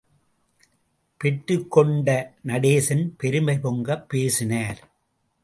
பெற்றுக்கொண்ட 1.21 2.33
நடேசன் 2.47 3.13
பெருமை 3.17 3.57
பொங்கப் 3.57 4.09
பேசினார். 4.09 4.89